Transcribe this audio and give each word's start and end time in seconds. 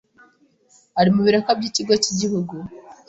ari 0.99 1.09
mu 1.15 1.21
biraka 1.25 1.51
by’ikigo 1.59 1.93
cy’igihugu 2.03 2.55